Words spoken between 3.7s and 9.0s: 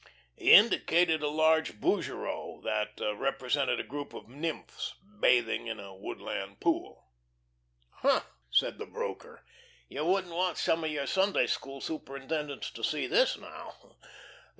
a group of nymphs bathing in a woodland pool. "H'm!" said the